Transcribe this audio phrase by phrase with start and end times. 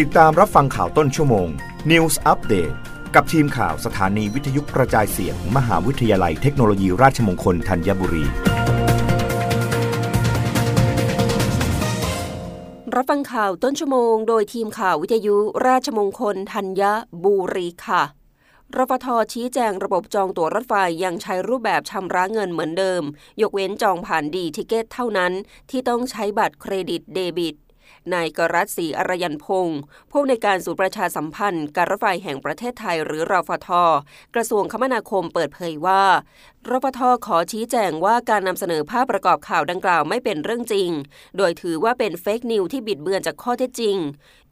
[0.00, 1.48] ติดตามรับฟังข่าวต้นชั่วโมง
[1.90, 2.74] News Update
[3.14, 8.24] กับทีมข่าวสถานีวิทยุกระจายเสียงมมหาวิทยาลัยเทคโนโลยีราชมงคลธัญบุรี
[12.94, 15.36] รับฟังข่าวต้นชั่วโมง โดยทีมข่าววิทยุ
[15.66, 16.82] ราชมงคลธัญ
[17.24, 18.02] บุรีค่ะ
[18.76, 20.74] รฟทชี้แจงระบบจองตั๋วรถไฟ
[21.04, 23.02] ยังใช้รูปแบบชำระเงินเหมือนเดิม
[23.40, 25.32] ยกเว้นจองผ่านดีทิเกตเท่านั้น
[25.70, 27.56] ที่ต้องใช้บัตรเครดิตเดบิต
[28.14, 29.80] นายเอกรัช ศรีอาระยันพงศ์
[30.10, 33.68] ผู้อำนวยการศูนย์ประชาสัมพันธ์ การรถไฟแห่งประเทศไทยหรือรฟท
[34.34, 36.02] กระทรวงคมนาคมเปิดเผยว่า
[36.70, 40.90] รฟทขอชี้แจงว่าการนำเสนอภาพประกอบข่าวดังกล่าวไม่เป็นเรื่องจริง
[41.36, 43.96] โดยถือว่าเป็น fake news ที่บิดเบือนจากข้อเท็จจริง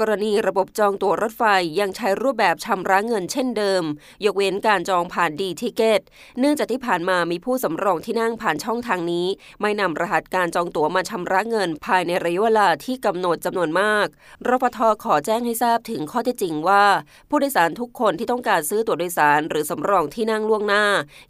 [0.00, 1.44] กรณีระบบจองตั๋วรถไฟ
[1.80, 3.82] ยังใช้รูปแบบชำระเงินเช่นเดิม
[4.24, 6.00] ยกเว้นการจองผ่าน D-Ticket
[6.38, 9.26] เนื่องจากที่ผ่านมามีผู้สำรองที่นั่งผ่านช่องทางนี้
[9.60, 14.06] ไม่นำรหัสการจองตั๋วมาชำระเงินภายในระยะเวลาที่กำหนดจำนวนมาก
[14.48, 16.84] รฟทขอแจ้งให้ทราบถึงข้อเท็จจริงว่า
[17.28, 20.84] ผู้โดยสารทุกคนที่ต้องการซื้อตั๋วโดยสาร หรือสำรองที่นั่งล่วงหน้า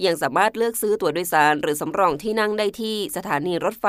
[0.07, 3.87] ยังสามารถเลือกซื้อตั๋วโดยสาร หรือสำรองที่นั่งได้ที่สถานีรถไฟ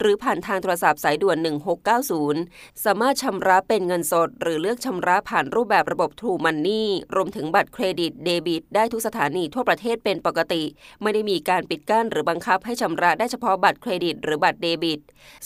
[0.00, 1.36] หรือผ่านทางโทรศัพท์สายด่วน
[2.10, 10.62] 1690 สามารถชำระเป็นเงินสด หรือเลือกชำระผ่านรูปแบบระบบ True Money รวมถึงบัตรเครดิตเดบิต ได้ทุกสถานีทั่วประเทศเป็นปกติ
[11.02, 15.00] ไม่ได้มีการปิดกั้นหรือบังคับให้ชำระได้เฉพาะบัตรเครดิต หรือบัตรเดบิต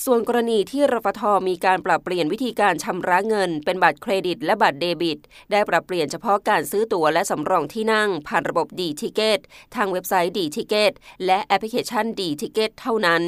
[0.05, 5.19] ส่วนกรณีที่รฟทมีการปรับเปลี่ยนวิธีการชำระเงิน เป็นบัตรเครดิตและบัตรเดบิต
[5.51, 9.41] ได้ปรับเปลี่ยนเฉพาะการซื้อตั๋วและสำรองที่นั่ง ผ่านระบบ D-Ticket
[9.75, 10.93] ทางเว็บไซต์ D-Ticket
[11.27, 13.23] และแอปพลิเคชัน D-Ticket เท่านั้น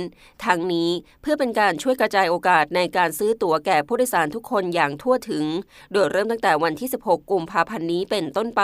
[0.45, 0.91] ทั้งนี้
[1.23, 5.45] เพื่อเป็นการช่วยกระจายโอกาสในการซื้อตั๋วแก่ผู้โดยสารทุกคนอย่างทั่วถึง
[5.93, 8.63] โดยเริ่มตั้งแต่วันที่ 16 กุมภาพันธ์นี้เป็นต้นไป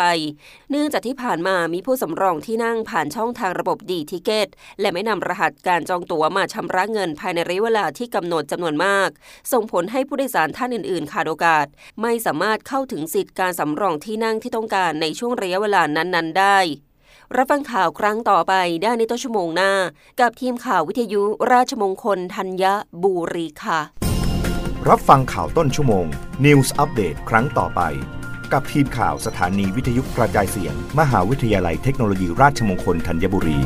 [0.71, 4.49] เนื่องจากที่ผ่านมามีผู้สำรองที่นั่งผ่านช่องทางระบบดีทิเกต
[4.81, 9.09] และไม่นำรหัสการจองตั๋วมาชำระเงินภายในระยะเวลาที่กำหนดจำนวนมาก
[9.53, 11.67] ส่งผลให้ผู้โดยสารท่านอื่นๆ ขาดโอกาส
[12.03, 16.59] ไม่สามารถเข้าถึงสิทธิการสำรองที่นั่งที่ต้องการในช่วงระยะเวลานั้น ๆ ได้
[17.37, 19.73] รับฟังข่าวครั้งต่อไปได้ในต้นชั่วโมงหน้า
[20.21, 21.23] กับทีมข่าววิทยุ
[21.53, 22.65] ราชมงคลธัญ
[23.03, 23.81] บุรีค่ะ
[24.89, 26.07] รับฟังข่าวต้นชั่วโมง
[26.45, 27.81] News อัปเดตครั้งต่อไป
[28.53, 33.59] กับทีมข่าวสถานีวิทยุกระจายเสียง มหาวิทยาลัยเทคโนโลยีราชมงคลธัญบุรี